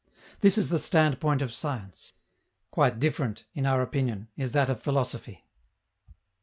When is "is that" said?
4.35-4.67